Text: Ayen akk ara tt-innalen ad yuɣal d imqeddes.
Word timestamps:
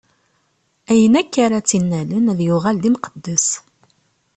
Ayen 0.91 1.13
akk 1.21 1.33
ara 1.45 1.57
tt-innalen 1.63 2.25
ad 2.31 2.39
yuɣal 2.47 2.77
d 2.79 2.83
imqeddes. 2.89 3.47